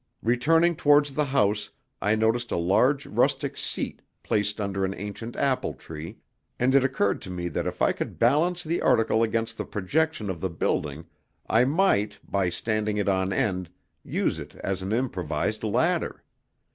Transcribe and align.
Returning 0.23 0.75
towards 0.75 1.13
the 1.13 1.25
house 1.25 1.69
I 2.01 2.15
noticed 2.15 2.51
a 2.51 2.57
large 2.57 3.05
rustic 3.05 3.55
seat 3.55 4.01
placed 4.23 4.59
under 4.59 4.83
an 4.83 4.95
ancient 4.97 5.35
apple 5.35 5.75
tree, 5.75 6.17
and 6.57 6.73
it 6.73 6.83
occurred 6.83 7.21
to 7.21 7.29
me 7.29 7.49
that 7.49 7.67
if 7.67 7.83
I 7.83 7.91
could 7.91 8.17
balance 8.17 8.63
the 8.63 8.81
article 8.81 9.21
against 9.21 9.59
the 9.59 9.63
projection 9.65 10.27
of 10.31 10.41
the 10.41 10.49
building 10.49 11.05
I 11.47 11.65
might, 11.65 12.17
by 12.27 12.49
standing 12.49 12.97
it 12.97 13.07
on 13.07 13.31
end, 13.31 13.69
use 14.03 14.39
it 14.39 14.55
as 14.63 14.81
an 14.81 14.91
improvised 14.91 15.63
ladder. 15.63 16.23